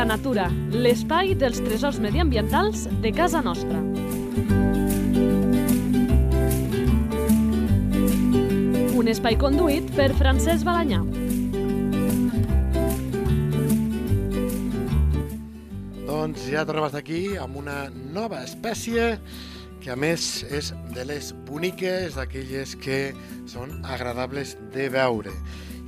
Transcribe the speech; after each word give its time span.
Habita 0.00 0.16
Natura, 0.16 0.46
l'espai 0.72 1.34
dels 1.36 1.58
tresors 1.60 1.98
mediambientals 2.00 2.86
de 3.04 3.10
casa 3.12 3.42
nostra. 3.44 3.82
Un 8.96 9.10
espai 9.12 9.36
conduït 9.36 9.92
per 9.92 10.06
Francesc 10.16 10.64
Balanyà. 10.64 11.02
Doncs 16.08 16.48
ja 16.48 16.64
estar 16.64 17.02
aquí 17.02 17.36
amb 17.36 17.60
una 17.60 17.90
nova 17.92 18.40
espècie 18.48 19.18
que 19.84 19.92
a 19.92 20.00
més 20.00 20.46
és 20.48 20.72
de 20.96 21.04
les 21.04 21.34
boniques, 21.44 22.16
d'aquelles 22.16 22.72
que 22.80 23.02
són 23.44 23.82
agradables 23.84 24.56
de 24.72 24.88
veure. 24.96 25.36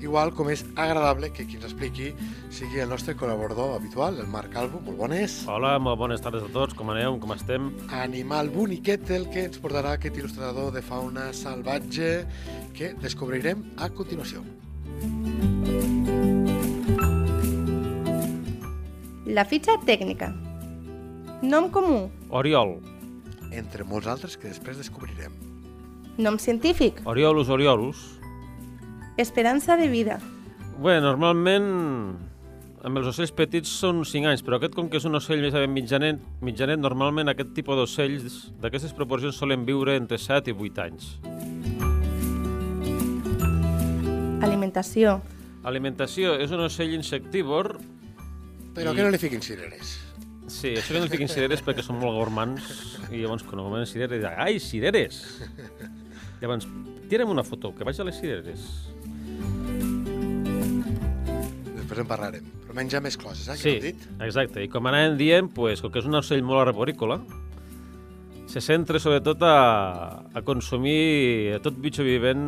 Igual 0.02 0.32
com 0.34 0.48
és 0.50 0.64
agradable 0.74 1.28
que 1.30 1.44
qui 1.46 1.60
ens 1.60 1.68
expliqui 1.68 2.08
sigui 2.50 2.80
el 2.82 2.90
nostre 2.90 3.14
col·laborador 3.14 3.76
habitual, 3.76 4.16
el 4.18 4.26
Marc 4.26 4.50
Calvo. 4.50 4.80
Molt 4.82 4.98
bones. 4.98 5.36
Hola, 5.46 5.76
molt 5.78 6.00
bones 6.00 6.24
tardes 6.24 6.42
a 6.42 6.50
tots. 6.50 6.74
Com 6.74 6.90
aneu? 6.90 7.20
Com 7.22 7.30
estem? 7.36 7.68
Animal 7.94 8.50
boniquet 8.50 9.12
el 9.14 9.28
que 9.30 9.46
ens 9.46 9.62
portarà 9.62 9.94
aquest 9.94 10.18
il·lustrador 10.18 10.72
de 10.74 10.82
fauna 10.82 11.28
salvatge 11.36 12.10
que 12.74 12.92
descobrirem 12.98 13.62
a 13.78 13.92
continuació. 13.94 14.42
La 19.30 19.46
fitxa 19.46 19.78
tècnica. 19.86 20.32
Nom 21.46 21.70
comú. 21.70 22.08
Oriol. 22.34 22.80
Entre 23.54 23.86
molts 23.86 24.10
altres 24.10 24.34
que 24.34 24.50
després 24.50 24.82
descobrirem. 24.82 25.38
Nom 26.18 26.36
científic. 26.42 26.98
Oriolus 27.06 27.48
oriolus. 27.48 28.02
Esperança 29.16 29.76
de 29.76 29.88
vida. 29.88 30.18
Bé, 30.82 30.96
normalment 31.04 31.66
amb 32.82 32.98
els 32.98 33.06
ocells 33.12 33.30
petits 33.36 33.70
són 33.70 34.00
5 34.08 34.26
anys, 34.32 34.42
però 34.42 34.56
aquest, 34.58 34.74
com 34.74 34.88
que 34.90 34.98
és 34.98 35.04
un 35.06 35.14
ocell 35.14 35.42
més 35.44 35.54
aviat 35.54 35.70
mitjanet, 35.70 36.22
mitjanet, 36.42 36.80
normalment 36.82 37.30
aquest 37.30 37.52
tipus 37.54 37.78
d'ocells 37.78 38.38
d'aquestes 38.62 38.94
proporcions 38.96 39.38
solen 39.38 39.62
viure 39.68 39.94
entre 40.00 40.18
7 40.18 40.50
i 40.50 40.56
8 40.56 40.82
anys. 40.88 41.12
Alimentació. 44.42 45.20
Alimentació 45.62 46.34
és 46.42 46.50
un 46.50 46.64
ocell 46.66 46.96
insectívor. 46.96 47.76
Però 48.74 48.90
I- 48.92 48.96
que 48.96 49.04
no 49.04 49.12
li 49.14 49.20
fiquin 49.20 49.42
cireres. 49.44 49.98
Sí, 50.50 50.72
això 50.74 50.90
que 50.92 50.98
no 50.98 51.04
li 51.06 51.12
fiquin 51.12 51.28
cireres 51.30 51.62
perquè 51.62 51.84
són 51.86 52.00
molt 52.00 52.16
gormans 52.18 52.98
i 53.12 53.20
llavors 53.22 53.44
quan 53.46 53.62
venen 53.70 53.86
cireres 53.86 54.24
ai, 54.36 54.58
cireres! 54.60 55.20
Llavors, 56.42 56.66
tira'm 57.08 57.30
una 57.30 57.44
foto, 57.46 57.70
que 57.76 57.84
vaig 57.86 58.00
a 58.02 58.04
les 58.08 58.18
cireres. 58.18 58.64
Després 61.92 62.06
en 62.06 62.08
parlarem. 62.08 62.44
Però 62.64 62.74
menja 62.74 63.00
més 63.04 63.16
coses, 63.20 63.46
eh, 63.48 63.52
que 63.52 63.58
Sí, 63.58 63.80
dit? 63.80 64.06
exacte. 64.24 64.62
I 64.64 64.68
com 64.72 64.86
anàvem 64.88 65.18
dient, 65.20 65.50
pues, 65.52 65.82
com 65.84 65.92
que 65.92 65.98
és 66.00 66.06
un 66.08 66.14
ocell 66.16 66.42
molt 66.42 66.66
arborícola, 66.68 67.20
se 68.46 68.60
centra 68.60 68.98
sobretot 68.98 69.42
a, 69.44 70.24
a 70.32 70.42
consumir 70.42 71.58
tot 71.62 71.76
bitxo 71.80 72.02
vivent 72.04 72.42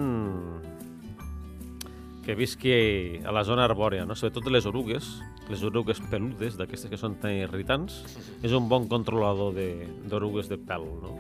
que 2.25 2.34
visqui 2.34 3.20
a 3.25 3.33
la 3.33 3.45
zona 3.45 3.65
arbòrea, 3.69 4.06
no? 4.09 4.15
sobretot 4.17 4.47
les 4.50 4.65
orugues, 4.65 5.20
les 5.50 5.62
orugues 5.62 6.00
peludes, 6.09 6.56
d'aquestes 6.56 6.89
que 6.91 6.97
són 6.97 7.19
tan 7.20 7.33
irritants, 7.37 7.98
és 8.42 8.53
un 8.56 8.67
bon 8.69 8.87
controlador 8.89 9.53
de- 9.53 9.87
d'orugues 10.09 10.48
de, 10.48 10.56
de 10.56 10.65
pèl. 10.65 10.87
No? 11.05 11.19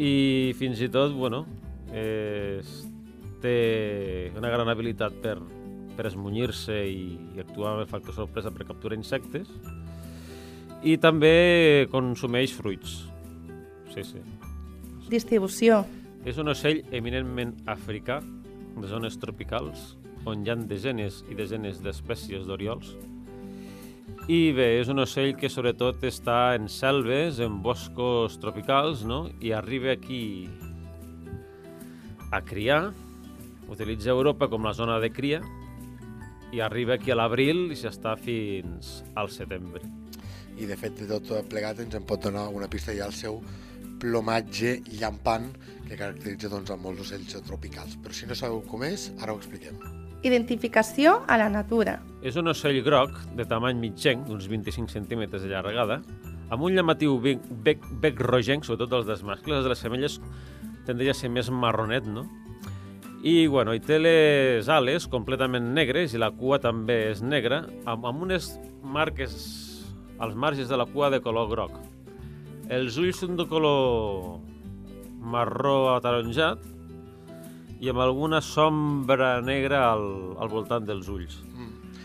I 0.00 0.54
fins 0.56 0.80
i 0.80 0.88
tot, 0.88 1.12
bueno, 1.12 1.44
és, 1.92 2.86
té 3.44 4.32
una 4.38 4.48
gran 4.48 4.68
habilitat 4.72 5.12
per, 5.20 5.36
per 5.96 6.08
esmunyir-se 6.10 6.76
i, 6.90 7.08
i 7.36 7.42
actuar 7.42 7.74
amb 7.74 7.84
el 7.84 7.90
factor 7.90 8.16
sorpresa 8.16 8.52
per 8.54 8.66
capturar 8.68 8.98
insectes 8.98 9.50
i 10.84 10.98
també 11.00 11.88
consumeix 11.92 12.52
fruits. 12.52 13.04
Sí, 13.94 14.04
sí. 14.04 14.20
Distribució. 15.08 15.82
És 16.28 16.36
un 16.40 16.50
ocell 16.52 16.82
eminentment 16.92 17.54
africà, 17.68 18.20
de 18.74 18.88
zones 18.90 19.16
tropicals, 19.22 19.94
on 20.26 20.42
hi 20.44 20.50
ha 20.50 20.56
desenes 20.68 21.22
i 21.30 21.36
desenes 21.38 21.80
d'espècies 21.84 22.46
d'oriols. 22.48 22.94
I 24.24 24.54
bé, 24.56 24.70
és 24.80 24.88
un 24.88 25.02
ocell 25.02 25.34
que 25.36 25.50
sobretot 25.52 26.02
està 26.08 26.54
en 26.56 26.66
selves, 26.72 27.40
en 27.44 27.60
boscos 27.62 28.38
tropicals, 28.40 29.04
no? 29.04 29.26
i 29.40 29.52
arriba 29.52 29.92
aquí 29.92 30.48
a 32.32 32.40
criar, 32.40 32.94
utilitza 33.68 34.10
Europa 34.10 34.48
com 34.48 34.64
la 34.64 34.72
zona 34.74 34.96
de 35.00 35.12
cria, 35.12 35.42
i 36.54 36.60
arriba 36.62 36.94
aquí 36.94 37.10
a 37.10 37.16
l'abril 37.18 37.66
i 37.74 37.76
s'està 37.78 38.14
fins 38.20 39.00
al 39.18 39.30
setembre. 39.34 39.82
I 40.54 40.68
de 40.70 40.76
fet, 40.78 41.00
de 41.02 41.18
tot 41.18 41.48
plegat 41.50 41.80
ens 41.82 41.96
en 41.98 42.04
pot 42.06 42.22
donar 42.22 42.46
una 42.54 42.68
pista 42.70 42.94
ja 42.94 43.08
al 43.08 43.16
seu 43.16 43.40
plomatge 43.98 44.76
llampant 45.00 45.48
que 45.88 45.98
caracteritza 45.98 46.50
doncs, 46.52 46.70
a 46.70 46.78
molts 46.78 47.02
ocells 47.08 47.34
tropicals. 47.48 47.96
Però 48.04 48.14
si 48.14 48.28
no 48.30 48.38
sabeu 48.38 48.62
com 48.70 48.84
és, 48.86 49.08
ara 49.18 49.34
ho 49.34 49.40
expliquem. 49.40 49.80
Identificació 50.24 51.18
a 51.26 51.40
la 51.40 51.50
natura. 51.52 51.98
És 52.22 52.38
un 52.40 52.48
ocell 52.52 52.78
groc 52.86 53.18
de 53.36 53.48
tamany 53.50 53.80
mitjenc, 53.82 54.24
d'uns 54.28 54.46
25 54.48 54.94
centímetres 54.94 55.42
de 55.42 55.50
llargada, 55.50 55.98
amb 56.54 56.62
un 56.62 56.78
llamatiu 56.78 57.18
bec, 57.20 57.42
bec, 57.66 57.82
bec 58.00 58.22
rogenc, 58.22 58.64
sobretot 58.64 59.00
els 59.00 59.10
dels 59.10 59.26
mascles, 59.26 59.58
els 59.58 59.66
de 59.66 59.74
les 59.74 59.84
femelles 59.84 60.20
tendria 60.86 61.12
a 61.12 61.18
ser 61.18 61.32
més 61.32 61.50
marronet, 61.50 62.06
no? 62.06 62.28
I, 63.24 63.46
bueno, 63.48 63.72
i 63.72 63.80
té 63.80 63.96
les 63.96 64.66
ales 64.68 65.06
completament 65.08 65.70
negres 65.72 66.12
i 66.12 66.18
la 66.20 66.28
cua 66.36 66.58
també 66.60 66.98
és 67.14 67.22
negra, 67.24 67.62
amb, 67.88 68.04
amb 68.04 68.26
unes 68.26 68.50
marques 68.84 69.32
als 70.20 70.36
marges 70.36 70.68
de 70.68 70.76
la 70.76 70.84
cua 70.84 71.08
de 71.08 71.22
color 71.24 71.48
groc. 71.48 71.78
Els 72.68 72.98
ulls 73.00 73.22
són 73.24 73.38
de 73.40 73.46
color 73.48 74.42
marró 75.24 75.94
ataronjat 75.94 76.68
i 77.80 77.88
amb 77.88 78.04
alguna 78.04 78.42
sombra 78.44 79.38
negra 79.40 79.86
al, 79.94 80.04
al 80.36 80.52
voltant 80.52 80.84
dels 80.84 81.08
ulls. 81.08 81.40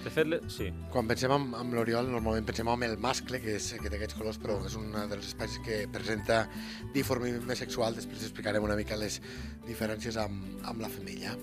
De 0.04 0.10
fet, 0.16 0.32
sí. 0.48 0.70
Quan 0.94 1.10
pensem 1.10 1.32
en, 1.36 1.50
en 1.60 1.74
l'oriol, 1.76 2.08
normalment 2.10 2.46
pensem 2.48 2.68
en 2.72 2.84
el 2.88 2.98
mascle, 3.04 3.42
que, 3.44 3.58
és, 3.60 3.74
que 3.82 3.90
té 3.92 3.98
aquests 4.00 4.16
colors, 4.18 4.40
però 4.40 4.56
és 4.66 4.78
una 4.80 5.04
de 5.12 5.18
les 5.20 5.28
espècies 5.28 5.60
que 5.66 5.82
presenta 5.92 6.46
dimorfisme 6.96 7.58
sexual. 7.60 7.98
Després 8.00 8.24
explicarem 8.24 8.64
una 8.64 8.78
mica 8.80 8.96
les 8.98 9.20
diferències 9.68 10.16
amb, 10.24 10.64
amb 10.64 10.80
la 10.86 10.90
femella. 10.94 11.36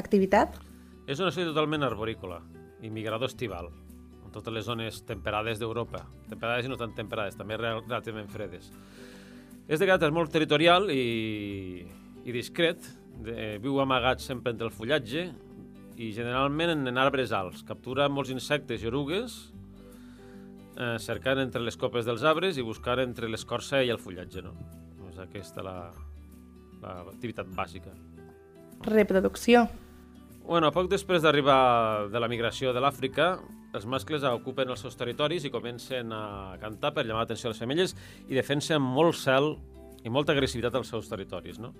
Activitat. 0.00 0.56
És 1.06 1.20
un 1.20 1.28
ocell 1.28 1.50
totalment 1.52 1.84
arborícola 1.84 2.40
i 2.84 2.90
migrador 2.92 3.28
estival, 3.28 3.68
en 4.24 4.32
totes 4.32 4.52
les 4.56 4.64
zones 4.66 5.02
temperades 5.06 5.60
d'Europa. 5.60 6.00
Temperades 6.32 6.66
i 6.66 6.72
no 6.72 6.80
tan 6.80 6.96
temperades, 6.96 7.36
també 7.36 7.58
rel- 7.60 7.84
relativament 7.84 8.32
fredes. 8.32 8.70
És 9.68 9.80
de 9.80 9.86
caràcter 9.86 10.10
molt 10.12 10.32
territorial 10.32 10.88
i, 10.92 11.84
i 12.24 12.32
discret, 12.34 12.80
de, 13.22 13.58
viu 13.62 13.78
amagat 13.82 14.22
sempre 14.24 14.52
entre 14.54 14.66
el 14.68 14.74
fullatge 14.74 15.28
i 15.96 16.10
generalment 16.14 16.72
en, 16.74 16.86
en 16.90 16.98
arbres 16.98 17.32
alts. 17.32 17.62
Captura 17.66 18.08
molts 18.10 18.32
insectes 18.34 18.82
i 18.82 18.90
orugues, 18.90 19.36
eh, 20.76 20.96
cercant 20.98 21.42
entre 21.44 21.62
les 21.62 21.78
copes 21.78 22.06
dels 22.08 22.24
arbres 22.26 22.58
i 22.58 22.66
buscant 22.66 23.04
entre 23.04 23.30
l'escorça 23.30 23.82
i 23.84 23.92
el 23.94 24.02
fullatge. 24.02 24.42
No? 24.42 24.54
És 25.10 25.20
aquesta 25.22 25.62
la, 25.62 25.78
la 26.82 26.98
activitat 27.06 27.50
bàsica. 27.54 27.94
Reproducció. 28.84 29.68
Bueno, 30.44 30.68
poc 30.74 30.90
després 30.92 31.22
d'arribar 31.24 32.10
de 32.12 32.20
la 32.20 32.28
migració 32.28 32.74
de 32.76 32.82
l'Àfrica, 32.84 33.38
els 33.74 33.86
mascles 33.90 34.22
ocupen 34.28 34.68
els 34.70 34.82
seus 34.84 34.94
territoris 34.98 35.46
i 35.46 35.50
comencen 35.50 36.12
a 36.12 36.58
cantar 36.60 36.92
per 36.94 37.06
llamar 37.06 37.24
l'atenció 37.24 37.48
a 37.48 37.54
les 37.54 37.62
femelles 37.62 37.94
i 38.28 38.36
defensen 38.36 38.82
molt 38.82 39.16
cel 39.18 39.54
i 40.04 40.12
molta 40.12 40.34
agressivitat 40.34 40.76
als 40.76 40.92
seus 40.92 41.08
territoris, 41.08 41.58
no? 41.58 41.72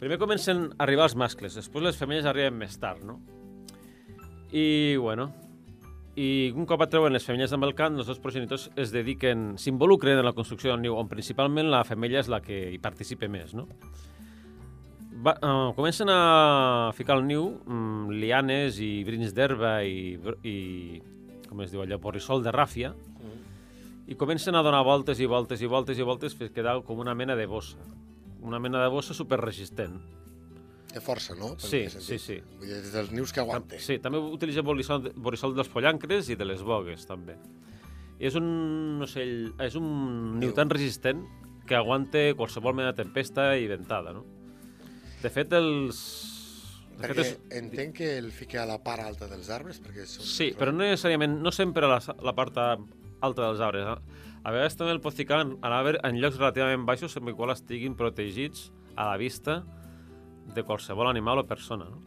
Primer 0.00 0.18
comencen 0.20 0.66
a 0.74 0.84
arribar 0.84 1.08
els 1.08 1.16
mascles, 1.16 1.56
després 1.56 1.84
les 1.84 1.98
femelles 1.98 2.26
arriben 2.26 2.58
més 2.58 2.76
tard, 2.80 3.04
no? 3.06 3.20
I, 4.54 4.96
bueno, 5.00 5.30
i 6.14 6.52
un 6.54 6.66
cop 6.68 6.82
atreuen 6.84 7.14
les 7.14 7.24
femelles 7.26 7.52
amb 7.54 7.66
el 7.66 7.74
cant, 7.74 7.96
els 7.98 8.06
dos 8.10 8.20
progenitors 8.22 8.68
es 8.78 8.92
dediquen, 8.94 9.54
s'involucren 9.58 10.20
en 10.20 10.28
la 10.28 10.34
construcció 10.36 10.70
del 10.70 10.82
niu, 10.84 10.98
on 10.98 11.10
principalment 11.10 11.70
la 11.72 11.82
femella 11.86 12.20
és 12.20 12.30
la 12.30 12.42
que 12.44 12.60
hi 12.74 12.78
participa 12.82 13.30
més, 13.30 13.54
no? 13.58 13.66
Va, 15.24 15.34
uh, 15.38 15.72
comencen 15.74 16.10
a 16.10 16.92
ficar 16.94 17.16
al 17.16 17.24
niu 17.24 17.46
um, 17.64 18.10
lianes 18.12 18.78
i 18.82 18.92
brins 19.06 19.32
d'herba 19.34 19.78
i, 19.86 20.18
i, 20.44 20.56
com 21.48 21.62
es 21.64 21.72
diu 21.72 21.82
allò, 21.82 21.98
borrissol 22.02 22.44
de 22.44 22.52
ràfia, 22.54 22.92
i 24.06 24.14
comencen 24.20 24.54
a 24.54 24.62
donar 24.62 24.82
voltes 24.84 25.20
i 25.20 25.26
voltes 25.26 25.62
i 25.62 25.70
voltes 25.70 25.98
i 25.98 26.04
voltes 26.04 26.34
fins 26.36 26.52
quedar 26.52 26.82
com 26.84 26.98
una 27.00 27.14
mena 27.16 27.36
de 27.38 27.46
bossa. 27.48 27.78
Una 28.44 28.60
mena 28.60 28.82
de 28.82 28.90
bossa 28.92 29.14
superresistent. 29.16 29.96
De 30.94 31.00
força, 31.02 31.34
no? 31.34 31.54
Per 31.58 31.66
Sí, 31.66 31.80
sí, 31.90 32.18
sí. 32.22 32.36
Vull 32.60 32.68
dir, 32.70 32.82
dels 32.92 33.10
nius 33.10 33.32
que 33.34 33.40
aguante. 33.42 33.80
Sí, 33.82 33.96
també 33.98 34.20
utilitza 34.20 34.62
borrissol, 34.62 35.08
borrissol 35.16 35.56
dels 35.56 35.70
pollancres 35.72 36.28
i 36.30 36.36
de 36.38 36.46
les 36.46 36.62
bogues, 36.62 37.06
també. 37.08 37.34
I 38.20 38.28
és 38.28 38.36
un 38.38 39.00
ocell, 39.02 39.48
és 39.64 39.74
un 39.80 39.88
niu 40.38 40.52
tan 40.54 40.70
resistent 40.70 41.24
que 41.66 41.74
aguanta 41.74 42.28
qualsevol 42.38 42.76
mena 42.78 42.92
de 42.92 43.00
tempesta 43.02 43.48
i 43.58 43.66
ventada, 43.66 44.12
no? 44.14 44.22
De 45.24 45.30
fet, 45.32 45.52
els, 45.56 46.04
De 46.94 47.08
fet, 47.08 47.16
Perquè 47.16 47.22
és- 47.24 47.38
entenc 47.58 47.96
que 47.96 48.08
el 48.20 48.28
fica 48.30 48.62
a 48.62 48.66
la 48.70 48.76
part 48.84 49.02
alta 49.02 49.26
dels 49.26 49.48
arbres, 49.50 49.80
perquè 49.82 50.04
són... 50.06 50.22
Sí, 50.30 50.52
però 50.54 50.70
no 50.70 50.84
necessàriament, 50.84 51.40
no 51.42 51.50
sempre 51.50 51.88
a 51.88 51.96
la, 51.96 51.98
la 52.22 52.34
part 52.38 52.54
alta 52.60 53.48
dels 53.48 53.58
arbres. 53.58 53.88
eh? 53.96 54.33
A 54.44 54.52
vegades 54.52 54.76
també 54.76 54.92
el 54.92 55.00
pot 55.00 55.16
ficar 55.16 55.40
en, 55.40 55.56
en, 55.64 56.20
llocs 56.20 56.36
relativament 56.36 56.84
baixos 56.84 57.16
en 57.16 57.28
el 57.28 57.36
qual 57.36 57.54
estiguin 57.54 57.96
protegits 57.96 58.68
a 58.94 59.08
la 59.08 59.16
vista 59.16 59.62
de 60.54 60.62
qualsevol 60.62 61.08
animal 61.08 61.40
o 61.40 61.46
persona. 61.48 61.88
No? 61.88 62.02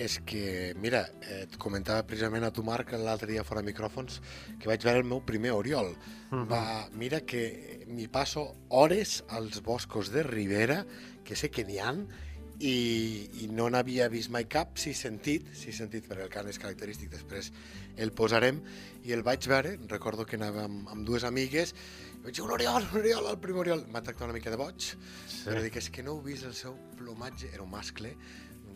És 0.00 0.20
que, 0.24 0.72
mira, 0.80 1.02
eh, 1.26 1.42
et 1.44 1.56
comentava 1.60 2.06
precisament 2.08 2.46
a 2.46 2.52
tu, 2.54 2.62
Marc, 2.64 2.94
l'altre 2.94 3.32
dia 3.32 3.42
fora 3.44 3.60
micròfons, 3.66 4.20
que 4.62 4.70
vaig 4.70 4.86
veure 4.86 5.02
el 5.02 5.08
meu 5.10 5.20
primer 5.26 5.50
oriol. 5.52 5.90
Mhm. 6.30 6.46
Va, 6.48 6.88
mira 6.94 7.20
que 7.26 7.84
m'hi 7.88 8.06
passo 8.08 8.46
hores 8.68 9.24
als 9.28 9.60
boscos 9.66 10.12
de 10.14 10.22
Ribera, 10.22 10.86
que 11.24 11.36
sé 11.36 11.50
que 11.50 11.66
n'hi 11.66 11.80
han, 11.82 12.06
i, 12.60 12.74
i 13.42 13.48
no 13.48 13.70
n'havia 13.72 14.10
vist 14.12 14.30
mai 14.32 14.44
cap, 14.50 14.76
sí 14.80 14.92
sentit, 14.96 15.48
sí 15.56 15.72
sentit, 15.72 16.04
perquè 16.08 16.26
el 16.26 16.32
cant 16.32 16.50
és 16.50 16.60
característic, 16.60 17.08
després 17.14 17.50
el 18.00 18.12
posarem, 18.16 18.60
i 19.08 19.14
el 19.16 19.24
vaig 19.24 19.48
veure, 19.48 19.76
recordo 19.88 20.26
que 20.28 20.36
anava 20.36 20.66
amb, 20.68 20.84
amb 20.92 21.08
dues 21.08 21.24
amigues, 21.24 21.72
i 22.20 22.20
vaig 22.26 22.36
dir, 22.36 22.44
un 22.44 22.52
oriol, 22.56 22.84
un 22.92 23.00
oriol, 23.00 23.30
el 23.32 23.40
primer 23.40 23.64
oriol. 23.64 23.86
M'ha 23.88 24.04
tractat 24.04 24.28
una 24.28 24.36
mica 24.36 24.52
de 24.52 24.60
boig, 24.60 24.92
sí. 24.92 25.40
però 25.46 25.64
dic, 25.64 25.80
és 25.80 25.88
que 25.88 26.04
no 26.04 26.18
heu 26.18 26.22
vist 26.26 26.44
el 26.48 26.54
seu 26.58 26.76
plomatge, 27.00 27.48
era 27.54 27.64
un 27.64 27.72
mascle, 27.72 28.12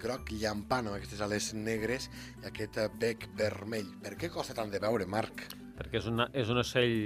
groc 0.01 0.33
llampant 0.37 0.89
amb 0.89 0.99
aquestes 0.99 1.21
ales 1.25 1.53
negres 1.57 2.09
i 2.43 2.49
aquest 2.49 2.81
eh, 2.81 2.89
bec 3.01 3.29
vermell. 3.39 3.93
Per 4.03 4.17
què 4.21 4.33
costa 4.33 4.57
tant 4.57 4.73
de 4.73 4.81
veure, 4.83 5.07
Marc? 5.07 5.47
Perquè 5.79 6.01
és, 6.01 6.09
una, 6.11 6.29
és 6.33 6.51
un 6.53 6.61
ocell 6.63 6.97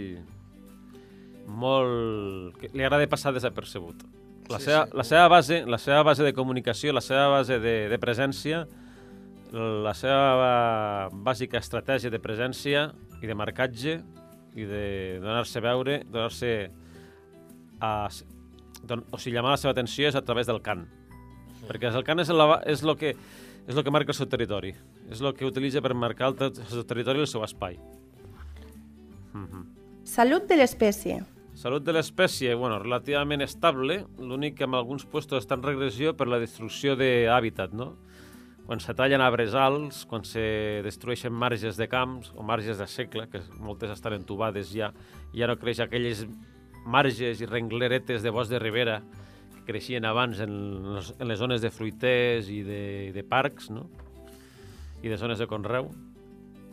molt... 1.48 2.58
que 2.60 2.70
li 2.74 2.86
agrada 2.86 3.08
passar 3.10 3.34
desapercebut. 3.34 4.04
La, 4.48 4.58
Sí, 4.58 4.64
seva, 4.64 4.86
sí. 4.86 4.96
la, 4.96 5.04
seva 5.04 5.28
base, 5.28 5.58
la 5.66 5.78
seva 5.78 6.02
base 6.02 6.24
de 6.24 6.32
comunicació, 6.32 6.92
la 6.96 7.02
seva 7.04 7.28
base 7.28 7.58
de, 7.60 7.74
de 7.90 7.98
presència, 8.00 8.62
la 9.52 9.94
seva 9.96 11.08
bàsica 11.12 11.60
estratègia 11.60 12.10
de 12.12 12.20
presència 12.20 12.88
i 13.22 13.28
de 13.28 13.36
marcatge 13.36 13.98
i 14.56 14.64
de 14.68 14.84
donar-se 15.22 15.60
a 15.60 15.64
veure, 15.64 16.02
donar-se 16.08 16.52
a... 17.80 17.92
Don, 18.88 19.02
o 19.10 19.18
sigui, 19.18 19.34
llamar 19.36 19.52
la 19.56 19.60
seva 19.60 19.74
atenció 19.74 20.08
és 20.08 20.16
a 20.16 20.22
través 20.24 20.46
del 20.48 20.60
cant. 20.64 20.86
Perquè 21.66 21.90
el 21.90 22.04
cant 22.06 22.22
és, 22.22 22.30
la, 22.30 22.60
és, 22.64 22.84
lo 22.86 22.94
que, 22.96 23.14
és 23.66 23.74
lo 23.76 23.82
que 23.84 23.92
marca 23.92 24.14
el 24.14 24.16
seu 24.16 24.28
territori. 24.30 24.72
És 25.10 25.20
el 25.20 25.34
que 25.36 25.48
utilitza 25.48 25.82
per 25.84 25.92
marcar 25.98 26.30
el, 26.30 26.38
el 26.48 26.70
seu 26.70 26.84
territori 26.88 27.20
i 27.20 27.26
el 27.26 27.30
seu 27.30 27.44
espai. 27.44 27.76
Salut 30.08 30.46
de 30.48 30.56
l'espècie. 30.56 31.20
Salut 31.58 31.82
de 31.82 31.90
l'espècie, 31.90 32.52
bueno, 32.54 32.76
relativament 32.78 33.42
estable, 33.42 34.04
l'únic 34.22 34.60
que 34.60 34.66
en 34.68 34.76
alguns 34.78 35.02
puestos 35.10 35.40
està 35.42 35.56
en 35.58 35.64
regressió 35.64 36.12
per 36.14 36.28
la 36.30 36.38
destrucció 36.38 36.94
d'hàbitat, 36.94 37.72
no? 37.74 37.88
Quan 38.68 38.78
se 38.78 38.94
tallen 38.94 39.24
arbres 39.24 39.56
alts, 39.58 40.04
quan 40.06 40.22
se 40.22 40.44
destrueixen 40.86 41.34
marges 41.34 41.74
de 41.74 41.88
camps 41.90 42.30
o 42.38 42.46
marges 42.46 42.78
de 42.78 42.86
segle, 42.86 43.26
que 43.32 43.42
moltes 43.58 43.90
estan 43.90 44.14
entubades 44.20 44.70
ja, 44.70 44.92
ja 45.34 45.48
no 45.50 45.58
creix 45.58 45.80
aquelles 45.82 46.28
marges 46.86 47.42
i 47.42 47.50
rengleretes 47.50 48.22
de 48.22 48.30
bosc 48.30 48.54
de 48.54 48.62
ribera 48.62 49.00
que 49.56 49.64
creixien 49.72 50.06
abans 50.06 50.38
en 50.38 50.54
en 50.94 51.26
les 51.26 51.42
zones 51.42 51.58
de 51.58 51.74
fruiters 51.74 52.54
i 52.54 52.62
de, 52.62 52.84
de 53.10 53.26
parcs, 53.26 53.66
no? 53.74 53.88
I 55.02 55.10
de 55.10 55.18
zones 55.18 55.42
de 55.42 55.50
conreu. 55.50 55.90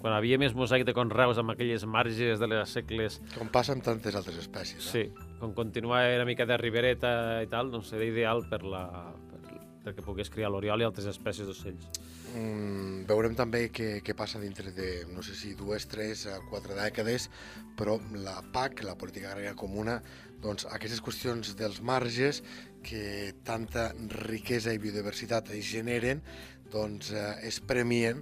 Quan 0.05 0.13
havia 0.13 0.37
més 0.37 0.53
mosaic 0.53 0.83
de 0.85 0.93
conreus 0.93 1.39
amb 1.41 1.55
aquelles 1.55 1.81
marges 1.89 2.37
de 2.37 2.45
les 2.45 2.73
segles 2.75 3.15
Com 3.33 3.47
passa 3.49 3.73
amb 3.73 3.81
tantes 3.81 4.13
altres 4.13 4.37
espècies. 4.43 4.77
Eh? 4.77 4.91
Sí, 4.91 5.31
com 5.39 5.55
continuar 5.57 6.03
una 6.11 6.27
mica 6.29 6.45
de 6.45 6.59
ribereta 6.61 7.13
i 7.41 7.49
tal, 7.49 7.71
doncs 7.73 7.89
seria 7.89 8.11
ideal 8.11 8.45
per 8.45 8.61
la, 8.69 8.83
per, 9.31 9.57
perquè 9.87 10.05
pogués 10.05 10.29
criar 10.29 10.53
l'oriol 10.53 10.85
i 10.85 10.85
altres 10.85 11.09
espècies 11.09 11.49
d'ocells. 11.49 11.89
Mm, 12.35 13.01
veurem 13.09 13.33
també 13.33 13.63
què, 13.73 13.89
què 14.05 14.13
passa 14.13 14.37
dintre 14.45 14.69
de, 14.77 14.91
no 15.09 15.25
sé 15.25 15.33
si 15.41 15.57
dues, 15.57 15.89
tres, 15.89 16.27
eh, 16.29 16.37
quatre 16.53 16.77
dècades, 16.77 17.31
però 17.73 17.97
la 18.13 18.37
PAC, 18.53 18.85
la 18.85 18.93
Política 19.01 19.33
Agrària 19.33 19.57
Comuna, 19.57 20.03
doncs 20.45 20.69
aquestes 20.69 21.01
qüestions 21.01 21.55
dels 21.57 21.81
marges 21.81 22.45
que 22.85 23.33
tanta 23.41 23.89
riquesa 24.29 24.69
i 24.69 24.85
biodiversitat 24.85 25.49
generen, 25.65 26.21
doncs 26.69 27.09
eh, 27.09 27.31
es 27.49 27.57
premien 27.57 28.21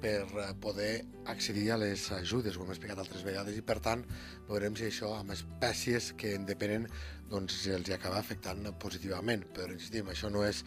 per 0.00 0.24
eh, 0.24 0.48
poder 0.60 0.92
accedir 1.30 1.70
a 1.72 1.78
les 1.80 2.06
ajudes, 2.16 2.56
ho 2.56 2.64
hem 2.64 2.72
explicat 2.74 3.00
altres 3.02 3.24
vegades, 3.26 3.56
i 3.56 3.64
per 3.66 3.78
tant 3.84 4.04
veurem 4.48 4.76
si 4.78 4.88
això 4.88 5.12
amb 5.18 5.34
espècies 5.36 6.12
que 6.18 6.34
en 6.38 6.46
depenen 6.48 6.88
doncs 7.30 7.62
els 7.70 7.88
hi 7.88 7.94
acaba 7.94 8.18
afectant 8.18 8.64
positivament. 8.82 9.44
Però 9.54 9.70
insistim, 9.74 10.10
això 10.10 10.30
no 10.32 10.44
és 10.46 10.62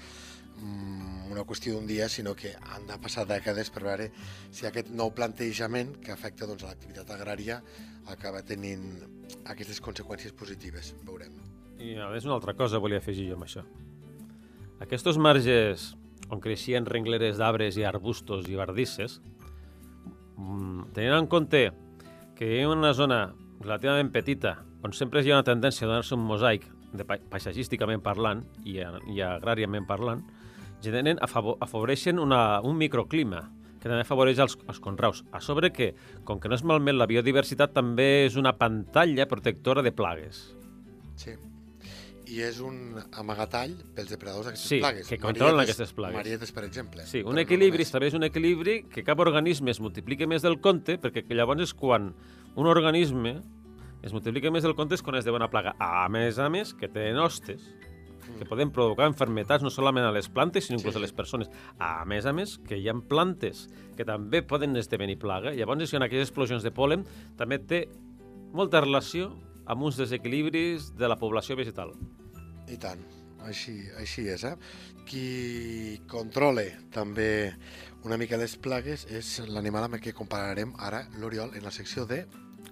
mm, 0.60 1.32
una 1.34 1.46
qüestió 1.50 1.76
d'un 1.76 1.90
dia, 1.90 2.08
sinó 2.10 2.36
que 2.40 2.54
han 2.76 2.88
de 2.90 3.00
passar 3.02 3.26
dècades 3.30 3.74
per 3.74 3.84
veure 3.88 4.12
si 4.52 4.68
aquest 4.70 4.94
nou 4.94 5.12
plantejament 5.16 5.98
que 6.04 6.14
afecta 6.14 6.48
doncs, 6.50 6.64
a 6.64 6.72
l'activitat 6.72 7.12
agrària 7.18 7.60
acaba 8.14 8.44
tenint 8.46 8.86
aquestes 9.50 9.82
conseqüències 9.84 10.36
positives. 10.38 10.94
Veurem. 11.08 11.36
I 11.84 11.98
a 12.00 12.08
més 12.14 12.28
una 12.28 12.38
altra 12.38 12.54
cosa 12.56 12.80
volia 12.80 13.02
afegir 13.02 13.28
jo 13.32 13.40
amb 13.40 13.48
això. 13.48 13.66
Aquests 14.84 15.18
marges 15.22 15.94
on 16.34 16.42
creixien 16.42 16.90
rengleres 16.90 17.38
d'arbres 17.38 17.78
i 17.78 17.86
arbustos 17.86 18.50
i 18.50 18.58
bardisses, 18.58 19.22
mm, 20.36 20.92
tenint 20.98 21.18
en 21.22 21.30
compte 21.30 21.68
que 22.36 22.50
hi 22.50 22.64
ha 22.64 22.70
una 22.74 22.94
zona 22.98 23.28
relativament 23.62 24.12
petita 24.12 24.58
on 24.84 24.94
sempre 24.94 25.24
hi 25.24 25.32
ha 25.32 25.40
una 25.40 25.48
tendència 25.48 25.86
a 25.86 25.90
donar-se 25.90 26.16
un 26.18 26.26
mosaic 26.28 26.66
de 26.94 27.06
pa 27.08 27.18
paisatgísticament 27.32 28.04
parlant 28.06 28.44
i, 28.68 28.78
i 28.80 29.22
agràriament 29.26 29.88
parlant, 29.90 30.22
generen, 30.84 31.22
afavo 31.24 31.56
afavoreixen 31.64 32.20
una, 32.20 32.60
un 32.62 32.78
microclima 32.78 33.46
que 33.80 33.90
també 33.90 34.04
afavoreix 34.04 34.40
els, 34.40 34.58
els 34.68 34.80
conreus. 34.84 35.24
A 35.36 35.42
sobre 35.44 35.72
que, 35.76 35.90
com 36.28 36.40
que 36.40 36.52
no 36.52 36.56
es 36.56 36.64
malmet 36.64 36.96
la 36.96 37.08
biodiversitat, 37.10 37.74
també 37.76 38.26
és 38.28 38.38
una 38.40 38.54
pantalla 38.60 39.28
protectora 39.28 39.84
de 39.84 39.92
plagues. 39.92 40.46
Sí. 41.20 41.36
I 42.28 42.40
és 42.42 42.60
un 42.64 42.96
amagatall 43.20 43.74
pels 43.96 44.10
depredadors 44.10 44.46
d'aquestes 44.48 44.70
Sí, 44.70 44.80
plagues. 44.80 45.08
que 45.08 45.18
controlen 45.18 45.56
Marietes- 45.58 45.75
aquestes 45.75 45.94
plagues. 45.94 46.16
Marietes, 46.16 46.52
per 46.52 46.64
exemple. 46.64 47.06
Sí, 47.06 47.22
un 47.22 47.36
no 47.36 47.42
equilibri 47.42 47.78
només. 47.80 47.88
estableix 47.88 48.14
un 48.14 48.24
equilibri 48.24 48.84
que 48.90 49.04
cap 49.04 49.20
organisme 49.20 49.72
es 49.72 49.80
multiplica 49.80 50.25
més 50.28 50.42
del 50.42 50.60
compte, 50.62 51.00
perquè 51.00 51.25
que 51.28 51.36
llavors 51.36 51.62
és 51.62 51.74
quan 51.74 52.14
un 52.56 52.68
organisme 52.68 53.42
es 54.01 54.13
multiplica 54.13 54.51
més 54.51 54.63
del 54.63 54.75
compte 54.75 54.96
és 54.96 55.01
quan 55.01 55.15
es 55.15 55.25
deu 55.25 55.36
una 55.36 55.50
plaga. 55.50 55.75
A 55.80 56.08
més 56.10 56.38
a 56.39 56.50
més, 56.50 56.74
que 56.74 56.88
tenen 56.88 57.18
hostes, 57.18 57.62
que 58.39 58.46
poden 58.46 58.72
provocar 58.72 59.06
enfermetats 59.06 59.62
no 59.63 59.70
solament 59.70 60.06
a 60.06 60.12
les 60.12 60.30
plantes, 60.30 60.65
sinó 60.65 60.77
inclús 60.80 60.94
Sí. 60.94 60.98
a 60.98 61.01
les 61.01 61.12
persones. 61.13 61.50
A 61.77 62.03
més 62.06 62.25
a 62.25 62.32
més, 62.34 62.58
que 62.58 62.77
hi 62.77 62.88
ha 62.89 62.94
plantes 62.94 63.70
que 63.98 64.06
també 64.06 64.42
poden 64.42 64.75
esdevenir 64.77 65.18
plaga. 65.20 65.51
Llavors, 65.53 65.89
si 65.89 65.96
en 65.98 66.03
aquelles 66.03 66.30
explosions 66.30 66.63
de 66.63 66.72
pol·len, 66.74 67.06
també 67.38 67.60
té 67.60 67.89
molta 68.53 68.80
relació 68.82 69.36
amb 69.65 69.84
uns 69.84 69.98
desequilibris 70.00 70.91
de 70.98 71.10
la 71.10 71.17
població 71.20 71.58
vegetal. 71.60 71.93
I 72.72 72.77
tant, 72.82 73.01
així, 73.48 73.75
així 74.00 74.27
és, 74.32 74.43
eh? 74.48 74.55
Qui 75.08 76.00
controla 76.10 76.65
també 76.93 77.53
una 78.03 78.17
mica 78.20 78.39
les 78.39 78.55
plagues 78.60 79.05
és 79.12 79.36
l'animal 79.48 79.88
amb 79.88 79.98
el 80.00 80.03
que 80.03 80.15
compararem 80.15 80.74
ara 80.79 81.05
l'Oriol 81.20 81.55
en 81.55 81.63
la 81.63 81.72
secció 81.72 82.08
de... 82.08 82.24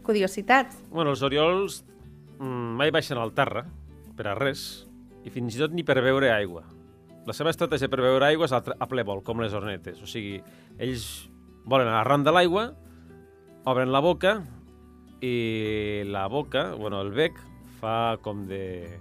Curiositats. 0.04 0.80
Bueno, 0.90 1.12
els 1.14 1.24
oriols 1.24 1.82
mm, 2.40 2.78
mai 2.80 2.92
baixen 2.92 3.20
al 3.22 3.36
terra, 3.38 3.66
per 4.18 4.28
a 4.32 4.36
res, 4.38 4.86
i 5.24 5.32
fins 5.34 5.56
i 5.56 5.62
tot 5.62 5.76
ni 5.76 5.86
per 5.88 6.00
beure 6.02 6.32
aigua. 6.34 6.66
La 7.28 7.36
seva 7.38 7.52
estratègia 7.54 7.92
per 7.92 8.02
beure 8.02 8.26
aigua 8.26 8.48
és 8.48 8.56
a 8.56 8.88
ple 8.90 9.04
vol, 9.06 9.22
com 9.24 9.44
les 9.44 9.54
ornetes. 9.54 10.00
O 10.02 10.10
sigui, 10.10 10.40
ells 10.82 11.06
volen 11.70 11.92
arran 11.94 12.26
de 12.26 12.34
l'aigua, 12.34 12.72
obren 13.70 13.92
la 13.94 14.02
boca 14.02 14.40
i 15.22 16.04
la 16.10 16.28
boca, 16.28 16.74
bueno, 16.74 17.00
el 17.02 17.12
bec, 17.14 17.38
fa 17.80 18.18
com 18.22 18.46
de, 18.50 19.00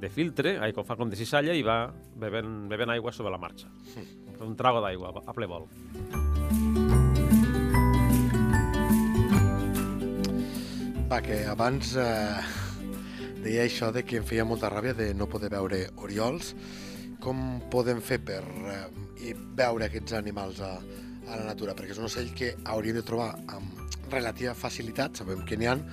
de 0.00 0.08
filtre, 0.08 0.56
ai, 0.58 0.72
com 0.72 0.86
fa 0.88 0.96
com 0.96 1.10
de 1.12 1.18
cissalla 1.20 1.54
i 1.56 1.64
va 1.64 1.84
bevent, 2.20 2.64
bevent 2.72 2.92
aigua 2.96 3.12
sobre 3.12 3.32
la 3.32 3.40
marxa. 3.40 3.68
Un 4.40 4.56
trago 4.56 4.80
d'aigua 4.80 5.12
a 5.20 5.34
ple 5.36 5.48
vol. 5.48 5.68
Va, 11.10 11.18
que 11.26 11.42
abans 11.50 11.92
eh, 11.98 12.40
deia 13.42 13.66
això 13.66 13.90
de 13.92 14.04
que 14.06 14.20
em 14.20 14.24
feia 14.24 14.46
molta 14.46 14.70
ràbia 14.72 14.94
de 14.96 15.10
no 15.12 15.28
poder 15.28 15.50
veure 15.52 15.82
oriols. 16.00 16.54
Com 17.20 17.58
podem 17.68 18.00
fer 18.00 18.20
per 18.24 18.40
eh, 18.46 19.34
veure 19.58 19.90
aquests 19.90 20.14
animals 20.16 20.62
a, 20.64 20.76
a 21.26 21.34
la 21.34 21.50
natura? 21.50 21.74
Perquè 21.76 21.92
és 21.92 22.00
un 22.00 22.08
ocell 22.08 22.30
que 22.32 22.54
hauríem 22.64 23.00
de 23.00 23.04
trobar 23.04 23.34
amb 23.50 23.79
relativa 24.10 24.54
facilitat, 24.58 25.20
sabem 25.20 25.44
que 25.46 25.58
n'hi 25.58 25.68
han, 25.70 25.84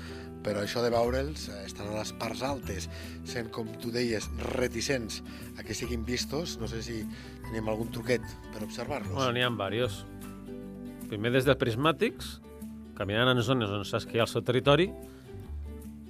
però 0.46 0.62
això 0.64 0.82
de 0.84 0.92
veure'ls, 0.94 1.48
eh, 1.50 1.64
estan 1.66 1.90
a 1.92 1.98
les 1.98 2.14
parts 2.20 2.44
altes, 2.46 2.88
sent, 3.28 3.50
com 3.52 3.70
tu 3.82 3.92
deies, 3.92 4.30
reticents 4.56 5.22
a 5.58 5.66
que 5.66 5.76
siguin 5.76 6.06
vistos, 6.08 6.58
no 6.62 6.70
sé 6.72 6.82
si 6.86 7.02
tenim 7.50 7.68
algun 7.68 7.92
truquet 7.92 8.24
per 8.54 8.64
observar-los. 8.64 9.14
Bueno, 9.14 9.34
n'hi 9.36 9.44
ha 9.44 9.52
diversos. 9.52 10.06
Primer 11.08 11.32
des 11.32 11.46
dels 11.48 11.60
prismàtics, 11.60 12.38
caminant 12.98 13.32
en 13.32 13.44
zones 13.44 13.70
on 13.72 13.86
saps 13.86 14.08
que 14.08 14.18
hi 14.18 14.20
ha 14.20 14.28
el 14.28 14.32
seu 14.32 14.44
territori, 14.44 14.90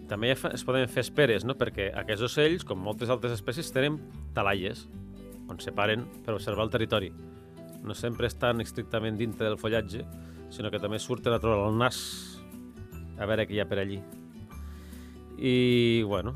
també 0.08 0.32
es 0.32 0.64
poden 0.64 0.88
fer 0.88 1.04
esperes, 1.04 1.44
no? 1.44 1.58
perquè 1.60 1.90
aquests 2.00 2.30
ocells, 2.30 2.64
com 2.64 2.80
moltes 2.80 3.10
altres 3.12 3.36
espècies, 3.36 3.74
tenen 3.76 4.00
talaies, 4.34 4.88
on 5.52 5.60
se 5.60 5.74
paren 5.76 6.06
per 6.26 6.38
observar 6.38 6.66
el 6.68 6.72
territori. 6.72 7.12
no 7.88 7.94
sempre 7.96 8.28
estan 8.28 8.60
estrictament 8.60 9.16
dintre 9.16 9.48
del 9.48 9.58
follatge, 9.58 10.02
sinó 10.50 10.72
que 10.72 10.82
també 10.82 11.00
surten 11.00 11.36
a 11.36 11.40
trobar 11.44 11.70
el 11.70 11.78
nas 11.80 12.00
a 13.18 13.26
veure 13.26 13.48
què 13.48 13.58
hi 13.58 13.62
ha 13.62 13.68
per 13.70 13.80
allí. 13.82 14.00
I, 15.38 16.04
bueno, 16.08 16.34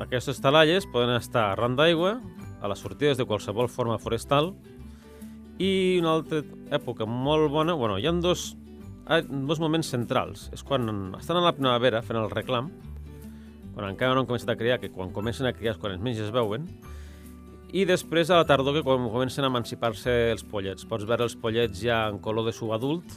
aquestes 0.00 0.40
talalles 0.42 0.88
poden 0.92 1.14
estar 1.16 1.50
arran 1.52 1.76
d'aigua, 1.78 2.18
a 2.60 2.70
les 2.70 2.80
sortides 2.80 3.20
de 3.20 3.26
qualsevol 3.28 3.68
forma 3.68 3.98
forestal, 4.00 4.54
i 5.60 6.00
una 6.00 6.16
altra 6.16 6.40
època 6.74 7.06
molt 7.06 7.50
bona, 7.52 7.76
bueno, 7.78 7.98
hi 8.00 8.08
ha 8.08 8.12
dos, 8.24 8.54
ah, 9.06 9.20
dos 9.22 9.60
moments 9.62 9.92
centrals. 9.92 10.48
És 10.56 10.64
quan 10.66 10.88
estan 11.18 11.38
a 11.38 11.44
la 11.44 11.54
primavera 11.54 12.02
fent 12.02 12.18
el 12.18 12.32
reclam, 12.32 12.72
quan 13.74 13.90
encara 13.90 14.14
no 14.14 14.24
han 14.24 14.30
començat 14.30 14.54
a 14.54 14.58
criar, 14.58 14.80
que 14.80 14.90
quan 14.90 15.12
comencen 15.12 15.46
a 15.46 15.54
criar 15.54 15.74
és 15.74 15.80
quan 15.82 15.94
menys 16.02 16.24
es 16.24 16.32
veuen, 16.34 16.66
i 17.74 17.84
després 17.86 18.30
a 18.30 18.38
la 18.38 18.46
tardor, 18.46 18.76
que 18.76 18.84
quan 18.86 19.08
comencen 19.10 19.44
a 19.44 19.50
emancipar-se 19.50 20.12
els 20.30 20.44
pollets. 20.46 20.86
Pots 20.86 21.06
veure 21.08 21.26
els 21.26 21.34
pollets 21.34 21.80
ja 21.82 22.04
en 22.06 22.20
color 22.22 22.46
de 22.46 22.54
subadult 22.54 23.16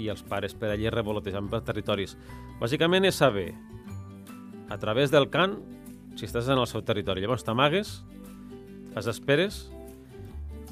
i 0.00 0.08
els 0.12 0.22
pares 0.26 0.56
per 0.56 0.72
allí 0.72 0.88
revolotejant 0.90 1.50
per 1.52 1.62
territoris. 1.66 2.16
Bàsicament 2.60 3.06
és 3.08 3.20
saber, 3.20 3.50
a 4.70 4.78
través 4.80 5.12
del 5.12 5.28
cant, 5.30 5.58
si 6.16 6.26
estàs 6.26 6.48
en 6.50 6.58
el 6.60 6.68
seu 6.70 6.82
territori. 6.86 7.22
Llavors 7.22 7.44
t'amagues, 7.46 8.00
fas 8.94 9.10
esperes, 9.10 9.66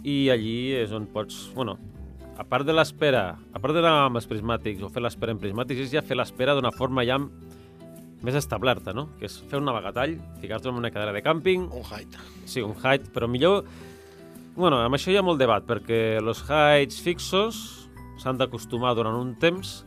i 0.07 0.29
allí 0.33 0.73
és 0.79 0.95
on 0.95 1.09
pots... 1.11 1.49
Bueno, 1.55 1.77
a 2.39 2.45
part 2.47 2.67
de 2.67 2.75
l'espera, 2.75 3.33
a 3.35 3.61
part 3.61 3.75
d'anar 3.75 4.07
amb 4.07 4.21
els 4.21 4.29
prismàtics 4.31 4.85
o 4.87 4.91
fer 4.95 5.03
l'espera 5.03 5.35
en 5.35 5.41
prismàtics, 5.43 5.89
és 5.89 5.95
ja 5.97 6.05
fer 6.07 6.19
l'espera 6.19 6.55
d'una 6.55 6.73
forma 6.75 7.05
ja 7.07 7.19
més 8.23 8.35
establerta, 8.39 8.95
no? 8.95 9.09
Que 9.19 9.27
és 9.29 9.37
fer 9.51 9.61
un 9.61 9.67
navegatall, 9.69 10.17
ficar-te 10.43 10.71
en 10.71 10.79
una 10.79 10.91
cadira 10.95 11.15
de 11.15 11.23
càmping... 11.23 11.69
Un 11.75 11.87
height. 11.87 12.19
Sí, 12.47 12.63
un 12.63 12.75
height, 12.79 13.11
però 13.15 13.31
millor... 13.31 13.65
Bueno, 14.59 14.81
amb 14.83 14.97
això 14.97 15.13
hi 15.13 15.19
ha 15.19 15.23
molt 15.23 15.39
debat, 15.39 15.63
perquè 15.67 16.19
els 16.19 16.43
heights 16.51 16.99
fixos 17.03 17.59
s'han 18.19 18.39
d'acostumar 18.41 18.95
durant 18.99 19.17
un 19.19 19.35
temps, 19.41 19.83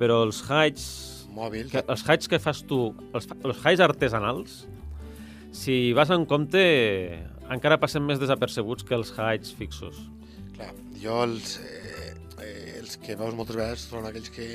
però 0.00 0.22
els 0.26 0.42
heights... 0.48 0.88
Mòbil. 1.36 1.68
Que, 1.68 1.82
els 1.84 2.02
heights 2.08 2.30
que 2.32 2.40
fas 2.40 2.62
tu, 2.64 2.80
els, 3.12 3.28
els 3.44 3.58
heights 3.60 3.82
artesanals, 3.84 4.62
si 5.56 5.92
vas 5.96 6.10
en 6.12 6.24
compte, 6.28 6.62
encara 7.52 7.78
passen 7.80 8.04
més 8.06 8.20
desapercebuts 8.20 8.86
que 8.88 8.96
els 8.96 9.12
heights 9.16 9.52
fixos. 9.56 9.98
Clar, 10.56 10.70
jo 11.00 11.18
els, 11.26 11.58
eh, 11.60 12.12
eh, 12.40 12.76
els 12.80 12.96
que 13.02 13.16
veus 13.20 13.36
moltes 13.36 13.58
vegades 13.58 13.84
són 13.90 14.08
aquells 14.08 14.32
que 14.32 14.48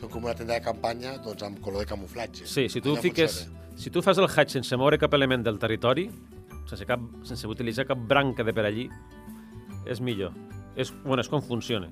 són 0.00 0.10
com 0.12 0.26
una 0.26 0.36
tenda 0.38 0.54
de 0.54 0.64
campanya 0.64 1.16
doncs 1.24 1.46
amb 1.46 1.58
color 1.64 1.84
de 1.84 1.90
camuflatge. 1.90 2.46
Sí, 2.46 2.68
si 2.70 2.82
tu 2.82 2.94
Allà 2.94 3.06
fiques... 3.08 3.40
funciona. 3.40 3.58
Si 3.80 3.88
tu 3.88 4.02
fas 4.04 4.18
el 4.20 4.26
hatch 4.28 4.58
sense 4.58 4.76
moure 4.76 4.98
cap 5.00 5.14
element 5.16 5.46
del 5.46 5.56
territori, 5.58 6.10
sense, 6.68 6.84
cap, 6.84 7.00
sense 7.24 7.48
utilitzar 7.48 7.86
cap 7.88 8.00
branca 8.10 8.44
de 8.44 8.52
per 8.52 8.66
allí, 8.68 8.90
és 9.88 10.02
millor. 10.04 10.34
És, 10.76 10.92
bueno, 11.04 11.22
és 11.22 11.30
com 11.32 11.40
funciona. 11.40 11.88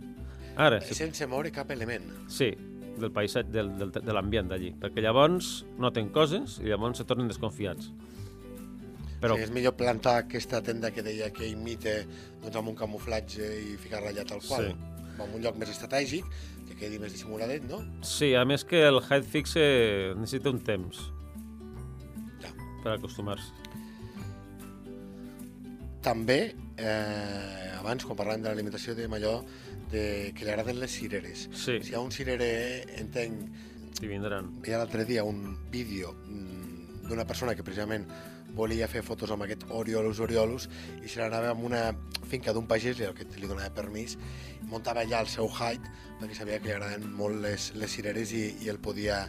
Ara, 0.58 0.80
si, 0.82 0.94
Sense 0.98 1.26
moure 1.30 1.52
cap 1.54 1.70
element. 1.70 2.04
sí, 2.28 2.50
del 2.98 3.12
paisatge, 3.14 3.52
del, 3.54 3.68
del, 3.78 3.92
de 3.94 4.12
l'ambient 4.12 4.48
d'allí, 4.50 4.72
perquè 4.82 5.04
llavors 5.04 5.62
noten 5.78 6.08
coses 6.10 6.56
i 6.58 6.66
llavors 6.72 6.98
se 6.98 7.04
tornen 7.06 7.28
desconfiats. 7.30 7.92
Però, 9.22 9.34
Sí, 9.38 9.42
és 9.46 9.50
millor 9.54 9.74
plantar 9.78 10.16
aquesta 10.24 10.60
tenda 10.62 10.90
que 10.94 11.02
deia 11.02 11.30
que 11.34 11.46
imita 11.46 11.94
doncs, 12.42 12.56
amb 12.58 12.68
un 12.72 12.76
camuflatge 12.78 13.46
i 13.72 13.76
ficar-la 13.78 14.10
allà 14.12 14.24
tal 14.26 14.42
qual. 14.46 14.68
Sí. 14.70 14.74
En 15.18 15.34
un 15.34 15.42
lloc 15.42 15.56
més 15.58 15.70
estratègic, 15.72 16.26
que 16.68 16.76
quedi 16.78 16.98
més 17.02 17.10
dissimuladet, 17.14 17.64
no? 17.70 17.80
sí, 18.06 18.34
a 18.38 18.44
més 18.46 18.62
que 18.64 18.82
el 18.86 19.00
height 19.02 19.26
fixe 19.26 19.62
necessita 20.18 20.50
un 20.50 20.60
temps 20.62 21.00
Ja. 22.42 22.52
per 22.84 22.92
acostumar-se. 22.98 23.50
També, 26.08 26.54
eh, 26.80 27.76
abans, 27.76 28.04
quan 28.08 28.16
parlàvem 28.16 28.40
de 28.46 28.48
l'alimentació, 28.48 28.94
dèiem 28.96 29.12
allò 29.18 29.34
de 29.92 30.32
que 30.36 30.46
li 30.46 30.52
agraden 30.54 30.78
les 30.80 30.94
cireres. 30.96 31.48
Sí, 31.52 31.78
Si 31.84 31.92
hi 31.92 31.96
ha 31.98 32.00
un 32.00 32.10
cirerer, 32.14 32.86
entenc, 33.02 33.50
i 34.00 34.06
vindran. 34.08 34.48
veia 34.62 34.78
l'altre 34.80 35.04
dia 35.04 35.24
un 35.24 35.56
vídeo 35.72 36.14
mm, 36.24 37.08
d'una 37.08 37.26
persona 37.26 37.54
que 37.54 37.64
precisament 37.66 38.06
volia 38.56 38.88
fer 38.88 39.02
fotos 39.04 39.30
amb 39.34 39.44
aquest 39.44 39.66
Oriolus 39.68 40.20
Oriolus 40.24 40.68
i 41.02 41.08
se 41.08 41.20
n'anava 41.20 41.50
amb 41.50 41.64
una 41.66 41.82
finca 42.30 42.54
d'un 42.56 42.66
pagès, 42.66 43.00
el 43.04 43.12
que 43.14 43.26
li 43.36 43.46
donava 43.50 43.68
permís, 43.74 44.16
muntava 44.70 45.02
allà 45.04 45.20
el 45.20 45.28
seu 45.28 45.48
height 45.48 45.82
perquè 46.20 46.34
sabia 46.34 46.58
que 46.58 46.70
li 46.70 46.76
agraden 46.78 47.04
molt 47.12 47.42
les, 47.44 47.72
les 47.76 47.90
cireres 47.92 48.32
i, 48.32 48.44
i, 48.62 48.68
el 48.72 48.78
podia, 48.78 49.26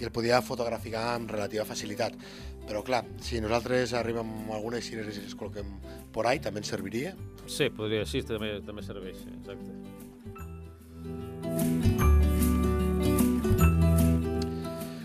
i 0.00 0.06
el 0.06 0.12
podia 0.14 0.42
fotograficar 0.42 1.14
amb 1.14 1.30
relativa 1.30 1.66
facilitat. 1.68 2.16
Però 2.64 2.80
clar, 2.84 3.02
si 3.20 3.40
nosaltres 3.44 3.92
arribem 3.94 4.24
amb 4.24 4.52
algunes 4.56 4.86
cireres 4.86 5.18
i 5.20 5.26
les 5.26 5.36
col·loquem 5.36 5.68
por 6.14 6.26
ahí, 6.26 6.40
també 6.40 6.62
ens 6.62 6.72
serviria. 6.72 7.12
Sí, 7.46 7.68
podria, 7.74 8.06
sí, 8.08 8.22
també, 8.24 8.56
també 8.64 8.84
serveix, 8.86 9.20
sí, 9.20 9.34
exacte. 9.40 9.72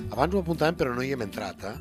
Abans 0.10 0.36
ho 0.36 0.40
apuntàvem 0.44 0.76
però 0.80 0.96
no 0.96 1.04
hi 1.04 1.14
hem 1.16 1.22
entrat. 1.24 1.64
Eh? 1.64 1.76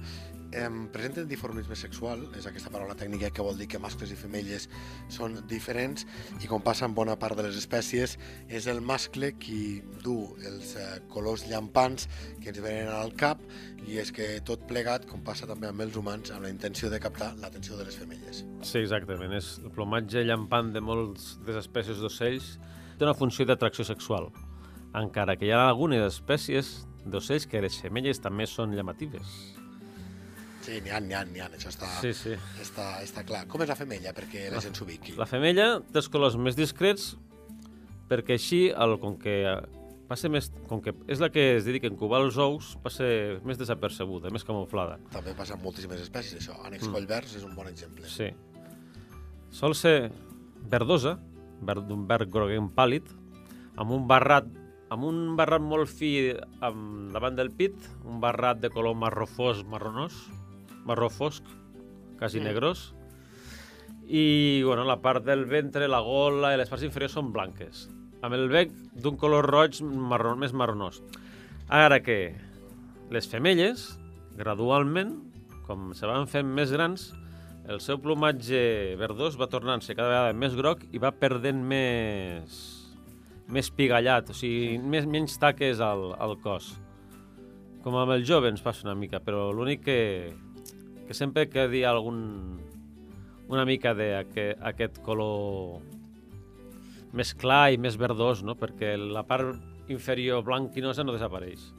Em 0.56 0.86
presenten 0.88 1.26
dimorfisme 1.28 1.76
sexual, 1.76 2.22
és 2.38 2.46
aquesta 2.48 2.70
paraula 2.72 2.94
tècnica 2.96 3.28
que 3.34 3.44
vol 3.44 3.58
dir 3.58 3.66
que 3.68 3.80
mascles 3.82 4.14
i 4.14 4.16
femelles 4.16 4.64
són 5.12 5.34
diferents 5.50 6.06
i 6.40 6.48
com 6.48 6.62
passa 6.64 6.86
en 6.88 6.94
bona 6.96 7.18
part 7.20 7.36
de 7.36 7.44
les 7.44 7.58
espècies 7.60 8.16
és 8.48 8.68
el 8.72 8.80
mascle 8.80 9.34
qui 9.36 9.82
du 10.00 10.16
els 10.48 10.72
eh, 10.80 10.86
colors 11.12 11.44
llampants 11.50 12.08
que 12.40 12.48
ens 12.48 12.62
venen 12.64 12.88
al 12.94 13.12
cap 13.12 13.44
i 13.84 14.00
és 14.00 14.08
que 14.14 14.30
tot 14.40 14.64
plegat, 14.70 15.04
com 15.10 15.20
passa 15.24 15.46
també 15.46 15.68
amb 15.68 15.84
els 15.84 16.00
humans, 16.00 16.32
amb 16.32 16.48
la 16.48 16.54
intenció 16.54 16.88
de 16.88 17.00
captar 17.02 17.34
l'atenció 17.42 17.76
de 17.76 17.84
les 17.84 18.00
femelles. 18.00 18.42
Sí, 18.62 18.80
exactament. 18.80 19.36
És 19.36 19.58
el 19.60 19.70
plomatge 19.76 20.24
llampant 20.24 20.72
de 20.72 20.80
moltes 20.80 21.36
de 21.44 21.52
les 21.52 21.60
espècies 21.66 22.00
d'ocells 22.00 22.54
té 22.96 23.04
una 23.04 23.14
funció 23.14 23.44
d'atracció 23.44 23.84
sexual, 23.84 24.32
encara 24.96 25.36
que 25.36 25.50
hi 25.50 25.52
ha 25.52 25.66
algunes 25.68 26.02
espècies 26.08 26.88
d'ocells 27.04 27.46
que 27.46 27.60
les 27.60 27.76
femelles 27.84 28.24
també 28.24 28.48
són 28.48 28.72
llamatives. 28.72 29.67
Sí, 30.68 30.82
n'hi 30.84 30.92
ha, 30.92 30.98
n'hi 31.00 31.14
ha, 31.16 31.22
n'hi 31.24 31.40
ha, 31.40 31.46
això 31.56 31.70
està, 31.72 31.88
Sí, 32.02 32.12
sí. 32.12 32.34
està, 32.60 32.98
està 33.00 33.22
clar. 33.24 33.46
Com 33.48 33.62
és 33.64 33.70
la 33.72 33.76
femella 33.78 34.12
perquè 34.12 34.50
la 34.52 34.60
gent 34.60 34.76
s'ubiqui? 34.76 35.14
La 35.16 35.24
femella 35.28 35.78
té 35.80 36.02
els 36.02 36.10
colors 36.12 36.36
més 36.36 36.58
discrets 36.58 37.14
perquè 38.10 38.36
així, 38.36 38.66
el, 38.68 38.98
com 39.00 39.16
que 39.20 39.38
passa 40.10 40.28
més, 40.32 40.50
com 40.68 40.82
que 40.84 40.92
és 41.08 41.22
la 41.24 41.30
que 41.32 41.44
es 41.56 41.64
dedica 41.64 41.88
a 41.88 41.92
incubar 41.92 42.20
els 42.24 42.36
ous, 42.40 42.74
passa 42.84 43.08
més 43.48 43.60
desapercebuda, 43.60 44.32
més 44.34 44.44
camuflada. 44.44 44.98
També 45.14 45.32
passa 45.38 45.56
amb 45.56 45.64
moltíssimes 45.64 46.04
espècies, 46.04 46.42
això. 46.42 46.56
Ànex 46.68 46.84
mm. 46.84 46.96
collverds 46.96 47.36
és 47.40 47.48
un 47.48 47.56
bon 47.56 47.68
exemple. 47.72 48.04
Sí. 48.12 48.28
Sol 49.56 49.76
ser 49.76 50.10
verdosa, 50.68 51.16
verd, 51.64 51.88
d'un 51.88 52.04
verd 52.08 52.28
groguenc 52.32 52.76
pàl·lid, 52.76 53.08
amb 53.80 53.96
un 53.96 54.08
barrat 54.10 54.48
amb 54.88 55.04
un 55.04 55.34
barrat 55.36 55.60
molt 55.60 55.90
fi 55.92 56.32
amb, 56.64 57.10
davant 57.12 57.36
del 57.36 57.50
pit, 57.52 57.76
un 58.08 58.22
barrat 58.22 58.60
de 58.62 58.70
color 58.72 58.96
marró 58.96 59.26
fosc, 59.28 59.66
marronós, 59.68 60.16
marró 60.88 61.10
fosc, 61.12 61.44
quasi 62.18 62.40
Mm. 62.40 62.48
negrós, 62.48 62.88
i 64.08 64.62
bueno, 64.64 64.84
la 64.88 65.00
part 65.04 65.24
del 65.24 65.44
ventre, 65.44 65.86
la 65.88 66.00
gola 66.00 66.54
i 66.54 66.58
les 66.58 66.68
parts 66.70 66.84
inferiors 66.86 67.12
són 67.12 67.32
blanques, 67.32 67.86
amb 68.22 68.34
el 68.34 68.48
bec 68.48 68.72
d'un 68.96 69.16
color 69.20 69.46
roig 69.46 69.82
marró, 69.84 70.34
més 70.36 70.52
marronós. 70.56 71.02
Ara 71.68 72.00
que 72.00 72.34
les 73.10 73.28
femelles, 73.28 73.98
gradualment, 74.36 75.18
com 75.66 75.92
se 75.94 76.08
van 76.08 76.26
fent 76.26 76.48
més 76.48 76.72
grans, 76.72 77.12
el 77.68 77.82
seu 77.84 77.98
plomatge 78.00 78.96
verdós 78.96 79.36
va 79.36 79.46
tornant-se 79.52 79.92
cada 79.94 80.08
vegada 80.08 80.32
més 80.32 80.54
groc 80.56 80.86
i 80.90 80.98
va 80.98 81.12
perdent 81.12 81.60
més 81.60 82.74
més 83.48 83.70
pigallat, 83.72 84.28
o 84.28 84.34
sigui, 84.36 84.76
més, 84.76 85.06
menys 85.08 85.38
taques 85.40 85.80
al, 85.80 86.10
al 86.20 86.34
cos. 86.44 86.74
Com 87.80 87.94
amb 87.96 88.12
els 88.12 88.26
jovens 88.28 88.60
passa 88.60 88.84
una 88.84 88.96
mica, 88.98 89.20
però 89.24 89.46
l'únic 89.56 89.84
que, 89.86 90.34
que 91.08 91.14
sempre 91.16 91.48
quedi 91.48 91.86
algun, 91.88 92.60
una 93.48 93.64
mica 93.64 93.94
d'aquest 93.96 94.60
aquest 94.70 94.98
color 95.06 95.80
més 97.16 97.32
clar 97.32 97.72
i 97.72 97.78
més 97.80 97.96
verdós, 97.96 98.42
no? 98.44 98.52
perquè 98.60 98.92
la 99.00 99.24
part 99.24 99.56
inferior 99.88 100.44
blanquinosa 100.44 101.06
no 101.08 101.16
desapareix. 101.16 101.72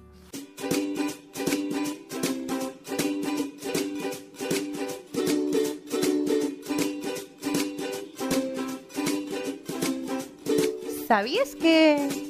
¿Sabías 11.05 11.53
que 11.55 12.28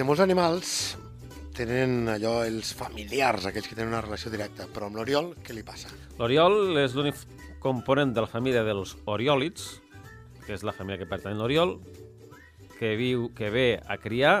De 0.00 0.04
molts 0.08 0.22
animals 0.24 0.68
tenen 1.52 2.06
allò 2.08 2.38
els 2.48 2.70
familiars, 2.72 3.44
aquells 3.44 3.66
que 3.68 3.74
tenen 3.76 3.90
una 3.92 3.98
relació 4.00 4.30
directa, 4.32 4.64
però 4.72 4.86
amb 4.88 4.96
l'oriol 4.96 5.26
què 5.44 5.52
li 5.52 5.60
passa? 5.60 5.90
L'oriol 6.16 6.78
és 6.80 6.94
l'únic 6.96 7.18
component 7.60 8.14
de 8.16 8.24
la 8.24 8.30
família 8.30 8.62
dels 8.64 8.94
oriòlids, 9.04 9.66
que 10.46 10.54
és 10.56 10.64
la 10.64 10.72
família 10.72 11.02
que 11.02 11.08
pertany 11.10 11.36
a 11.36 11.40
l'oriol, 11.42 11.74
que, 12.78 12.94
viu, 12.96 13.26
que 13.36 13.50
ve 13.52 13.66
a 13.76 13.98
criar 14.00 14.32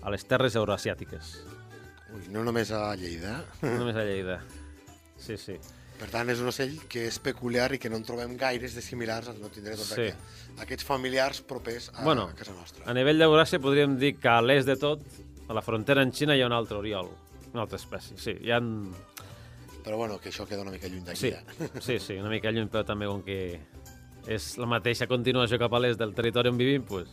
a 0.00 0.14
les 0.14 0.24
terres 0.24 0.56
eurasiàtiques, 0.56 1.34
Ui, 2.16 2.24
no 2.32 2.46
només 2.48 2.72
a 2.72 2.86
Lleida. 2.96 3.42
no 3.66 3.74
només 3.82 4.00
a 4.00 4.06
Lleida. 4.08 4.38
Sí, 5.20 5.36
sí. 5.36 5.58
Per 5.96 6.08
tant, 6.12 6.28
és 6.28 6.40
un 6.44 6.50
ocell 6.50 6.74
que 6.92 7.06
és 7.08 7.16
peculiar 7.24 7.70
i 7.72 7.78
que 7.80 7.88
no 7.88 7.96
en 7.96 8.04
trobem 8.04 8.34
gaires 8.36 8.74
de 8.76 8.82
similars, 8.84 9.30
no 9.40 9.48
tindré 9.48 9.76
tots 9.78 9.94
Sí. 9.94 10.08
sí. 10.10 10.42
aquests 10.60 10.84
familiars 10.84 11.40
propers 11.40 11.90
a, 11.94 12.02
Bueno, 12.04 12.28
a 12.28 12.34
casa 12.34 12.52
nostra. 12.52 12.84
A 12.88 12.92
nivell 12.94 13.18
d'Euràsia 13.18 13.60
podríem 13.60 13.96
dir 13.98 14.16
que 14.20 14.28
a 14.28 14.40
l'est 14.42 14.66
de 14.68 14.76
tot, 14.76 15.00
a 15.48 15.54
la 15.56 15.62
frontera 15.62 16.02
amb 16.02 16.12
Xina, 16.12 16.36
hi 16.36 16.42
ha 16.42 16.46
un 16.46 16.52
altre 16.56 16.76
oriol, 16.78 17.08
una 17.52 17.62
altra 17.62 17.76
espècie. 17.80 18.16
Sí, 18.20 18.36
hi 18.42 18.50
ha... 18.52 18.60
Però 19.86 19.96
bueno, 19.96 20.18
que 20.18 20.30
això 20.32 20.46
queda 20.48 20.62
una 20.62 20.72
mica 20.74 20.88
lluny 20.88 21.04
d'aquí. 21.06 21.20
Sí, 21.20 21.30
Ja. 21.30 21.40
sí, 21.80 21.98
sí, 22.00 22.14
una 22.18 22.28
mica 22.28 22.50
lluny, 22.50 22.68
però 22.68 22.84
també 22.84 23.06
com 23.06 23.22
que 23.22 23.60
és 24.26 24.56
la 24.58 24.66
mateixa 24.66 25.06
continuació 25.06 25.56
cap 25.58 25.72
a 25.72 25.78
l'est 25.78 25.98
del 26.00 26.12
territori 26.12 26.48
on 26.50 26.56
vivim, 26.58 26.82
pues, 26.82 27.06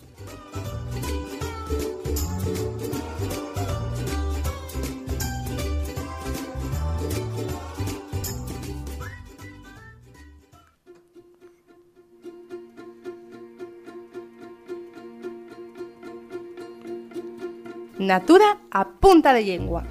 Natura 18.00 18.58
a 18.72 18.88
punta 18.90 19.34
de 19.34 19.44
llengua. 19.44 19.84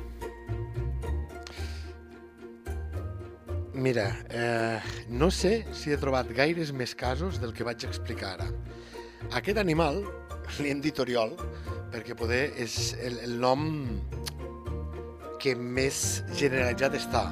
Mira, 3.74 4.24
eh, 4.28 4.80
no 5.08 5.30
sé 5.30 5.66
si 5.72 5.92
he 5.92 5.96
trobat 5.96 6.26
gaires 6.34 6.72
més 6.74 6.96
casos 6.98 7.38
del 7.38 7.54
que 7.54 7.62
vaig 7.62 7.86
explicar 7.86 8.32
ara. 8.34 8.48
Aquest 9.38 9.58
animal, 9.62 10.02
li 10.58 10.74
hem 10.74 10.82
dit 10.82 10.98
Oriol, 10.98 11.36
perquè 11.94 12.18
poder 12.18 12.42
és 12.58 12.96
el, 12.98 13.20
el 13.22 13.38
nom 13.38 13.70
que 15.38 15.54
més 15.54 16.24
generalitzat 16.34 16.98
està. 16.98 17.28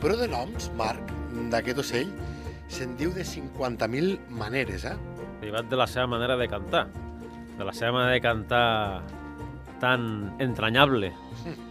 Però 0.00 0.16
de 0.16 0.30
noms, 0.32 0.70
Marc, 0.80 1.12
d'aquest 1.52 1.84
ocell, 1.84 2.10
se'n 2.72 2.96
diu 2.96 3.12
de 3.12 3.28
50.000 3.28 4.16
maneres, 4.40 4.88
eh? 4.88 4.96
derivat 5.42 5.68
de 5.68 5.76
la 5.76 5.86
seva 5.86 6.08
manera 6.16 6.36
de 6.40 6.48
cantar, 6.48 6.86
de 7.58 7.64
la 7.64 7.76
seva 7.76 7.92
manera 8.00 8.16
de 8.16 8.24
cantar 8.24 8.66
tan 9.80 10.34
entranyable 10.38 11.14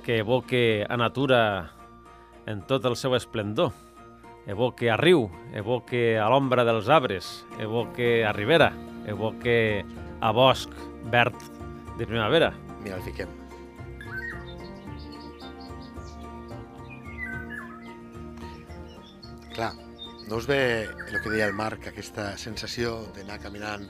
que 0.04 0.20
evoque 0.20 0.86
a 0.88 0.98
natura 0.98 1.72
en 2.46 2.62
tot 2.66 2.86
el 2.86 2.96
seu 2.96 3.16
esplendor. 3.16 3.74
Evoque 4.48 4.90
a 4.90 4.96
riu, 4.96 5.28
evoque 5.52 6.16
a 6.16 6.30
l'ombra 6.32 6.64
dels 6.64 6.88
arbres, 6.88 7.46
evoque 7.60 8.24
a 8.24 8.32
ribera, 8.32 8.72
evoque 9.06 9.84
a 10.22 10.32
bosc 10.32 10.72
verd 11.12 11.36
de 11.98 12.08
primavera. 12.08 12.54
Mira, 12.84 12.96
el 12.96 13.04
fiquem. 13.04 13.28
Clar, 19.58 19.74
no 20.30 20.38
us 20.38 20.48
ve 20.48 20.84
el 20.86 21.22
que 21.24 21.32
deia 21.34 21.48
el 21.50 21.56
Marc, 21.58 21.90
aquesta 21.90 22.36
sensació 22.38 23.02
d'anar 23.16 23.42
caminant 23.44 23.88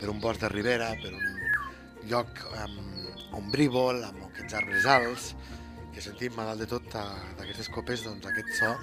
per 0.00 0.08
un 0.10 0.18
bosc 0.18 0.40
de 0.40 0.48
ribera, 0.48 0.94
per 1.02 1.12
un 1.12 2.08
lloc 2.08 2.40
um, 2.56 2.99
ombrívol, 3.38 4.02
amb 4.04 4.24
aquests 4.28 4.56
arbres 4.58 4.86
alts, 4.88 5.30
que 5.94 6.02
sentim 6.04 6.38
a 6.38 6.46
dalt 6.48 6.62
de 6.62 6.68
tot 6.70 6.86
d'aquestes 7.38 7.70
copes 7.74 8.04
doncs, 8.06 8.26
aquest 8.26 8.52
so 8.60 8.74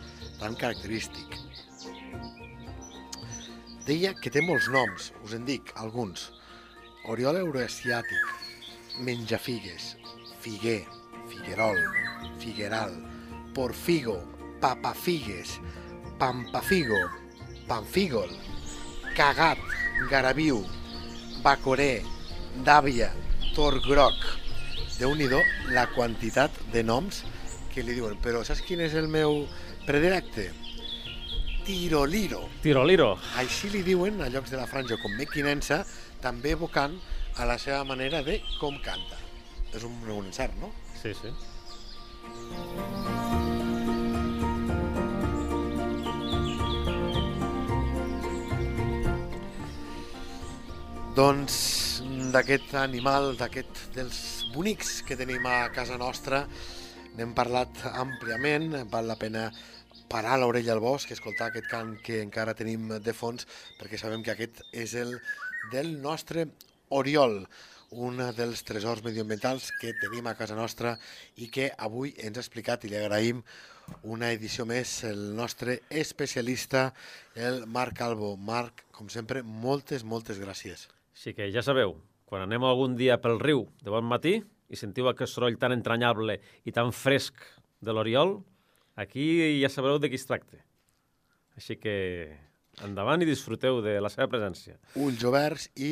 tan 0.42 0.58
característic. 0.60 1.38
Deia 3.88 4.12
que 4.20 4.32
té 4.34 4.44
molts 4.44 4.68
noms, 4.74 5.12
us 5.24 5.34
en 5.38 5.46
dic 5.48 5.72
alguns. 5.80 6.27
Oriol 7.08 7.39
euroasiàtic, 7.39 8.34
menjafigues, 9.08 9.93
figuer, 10.43 10.82
figuerol, 11.32 11.80
figueral, 12.41 12.98
porfigo, 13.56 14.17
papafigues, 14.60 15.56
pampafigo, 16.19 17.00
panfígol, 17.67 18.30
cagat, 19.15 19.62
garaviu, 20.12 20.63
bacoré, 21.43 22.04
dàvia, 22.65 23.12
torgroc. 23.56 24.37
Déu 24.97 25.13
nhi 25.15 25.27
la 25.73 25.88
quantitat 25.93 26.51
de 26.73 26.83
noms 26.83 27.23
que 27.73 27.83
li 27.83 27.93
diuen. 27.93 28.17
Però 28.21 28.43
saps 28.43 28.63
quin 28.65 28.81
és 28.81 28.95
el 28.97 29.07
meu 29.07 29.45
predilecte? 29.86 30.49
Tiroliro. 31.67 32.47
Tiroliro. 32.63 33.17
Així 33.38 33.69
li 33.69 33.83
diuen 33.83 34.21
a 34.21 34.29
llocs 34.31 34.49
de 34.49 34.57
la 34.57 34.65
franja 34.65 34.97
com 35.01 35.13
mequinensa, 35.19 35.83
també 36.23 36.55
evocant 36.55 36.97
a 37.38 37.45
la 37.45 37.57
seva 37.62 37.83
manera 37.83 38.23
de 38.23 38.39
com 38.57 38.79
canta. 38.81 39.19
És 39.75 39.83
un, 39.83 39.93
un 40.07 40.25
encert, 40.25 40.55
no? 40.62 40.71
Sí, 41.01 41.13
sí. 41.13 41.29
Doncs 51.17 51.57
d'aquest 52.33 52.75
animal, 52.77 53.31
d'aquest 53.39 53.88
dels 53.95 54.37
bonics 54.58 55.04
que 55.06 55.13
tenim 55.13 55.43
a 55.46 55.70
casa 55.70 56.00
nostra, 56.02 56.39
n'hem 57.13 57.36
parlat 57.38 57.78
àmpliament, 57.91 58.72
val 58.89 59.06
la 59.06 59.17
pena 59.22 59.52
parar 60.10 60.39
l'orella 60.41 60.74
al 60.74 60.82
bosc, 60.82 61.12
escoltar 61.13 61.52
aquest 61.52 61.67
cant 61.70 61.91
que 62.02 62.24
encara 62.24 62.56
tenim 62.58 62.88
de 63.06 63.13
fons, 63.13 63.46
perquè 63.78 64.00
sabem 64.02 64.26
que 64.26 64.34
aquest 64.34 64.63
és 64.74 64.96
el 64.98 65.13
del 65.76 65.93
nostre 66.02 66.48
Oriol, 66.89 67.43
un 68.02 68.17
dels 68.39 68.65
tresors 68.65 69.06
medioambientals 69.06 69.70
que 69.78 69.93
tenim 70.02 70.26
a 70.26 70.36
casa 70.39 70.58
nostra 70.58 70.96
i 71.38 71.52
que 71.54 71.70
avui 71.78 72.15
ens 72.17 72.41
ha 72.41 72.46
explicat 72.48 72.88
i 72.88 72.96
li 72.96 72.98
agraïm 72.98 73.46
una 74.10 74.34
edició 74.34 74.65
més 74.65 75.04
el 75.06 75.36
nostre 75.38 75.84
especialista, 75.93 76.89
el 77.36 77.67
Marc 77.70 78.02
Albo. 78.02 78.34
Marc, 78.41 78.88
com 78.89 79.13
sempre, 79.13 79.46
moltes, 79.46 80.02
moltes 80.02 80.41
gràcies. 80.41 80.89
Així 81.13 81.38
que 81.38 81.52
ja 81.54 81.62
sabeu, 81.62 82.00
quan 82.28 82.44
anem 82.44 82.66
algun 82.68 82.98
dia 83.00 83.18
pel 83.24 83.40
riu 83.40 83.66
de 83.84 83.94
bon 83.94 84.06
matí 84.08 84.36
i 84.68 84.76
sentiu 84.80 85.08
aquest 85.08 85.32
soroll 85.34 85.56
tan 85.60 85.72
entranyable 85.72 86.38
i 86.68 86.74
tan 86.76 86.92
fresc 86.92 87.40
de 87.80 87.94
l'Oriol, 87.96 88.36
aquí 89.00 89.28
ja 89.62 89.72
sabreu 89.72 90.00
de 90.02 90.10
qui 90.12 90.20
es 90.20 90.28
tracta. 90.28 90.60
Així 91.58 91.78
que 91.80 91.96
endavant 92.86 93.24
i 93.24 93.30
disfruteu 93.30 93.80
de 93.86 93.98
la 94.04 94.12
seva 94.13 94.28
presència. 94.30 94.76
ulls 94.96 95.24
oberts 95.26 95.70
i 95.76 95.92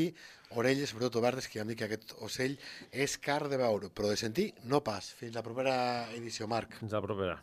orelles 0.59 0.91
sobretot 0.91 1.17
obertes, 1.21 1.47
que 1.47 1.59
ja 1.59 1.65
em 1.65 1.71
dic 1.71 1.81
que 1.81 1.87
aquest 1.89 2.13
ocell 2.25 2.59
és 2.91 3.17
car 3.17 3.41
de 3.49 3.57
veure, 3.61 3.89
però 3.89 4.11
de 4.11 4.19
sentir 4.19 4.51
no 4.71 4.83
pas. 4.83 5.09
Fins 5.17 5.35
la 5.35 5.43
propera 5.45 5.77
edició, 6.19 6.47
Marc. 6.51 6.77
Fins 6.83 6.93
la 6.95 7.03
propera. 7.03 7.39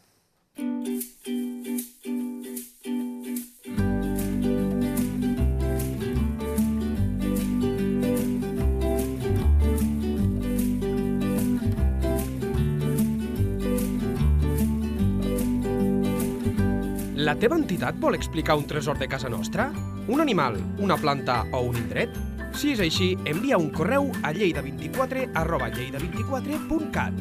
La 17.33 17.38
teva 17.40 17.57
entitat 17.57 17.97
vol 17.97 18.12
explicar 18.12 18.59
un 18.61 18.66
tresor 18.68 18.99
de 19.01 19.07
casa 19.09 19.31
nostra? 19.33 19.71
Un 20.12 20.21
animal, 20.21 20.59
una 20.85 20.99
planta 21.01 21.47
o 21.57 21.62
un 21.64 21.79
indret? 21.81 22.12
Si 22.53 22.75
és 22.75 22.81
així, 22.85 23.07
envia 23.25 23.57
un 23.57 23.71
correu 23.73 24.11
a 24.21 24.35
lleida24 24.37 25.31
arroba 25.40 25.71
lleida24.cat. 25.73 27.16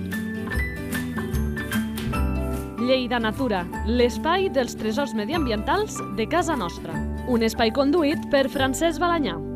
Lleida 2.82 3.22
Natura, 3.24 3.62
l'espai 3.88 4.50
dels 4.52 4.76
tresors 4.76 5.16
mediambientals 5.16 5.96
de 6.20 6.28
casa 6.28 6.60
nostra. 6.60 6.92
Un 7.32 7.48
espai 7.48 7.72
conduït 7.72 8.28
per 8.36 8.50
Francesc 8.52 9.00
Balanyà. 9.00 9.51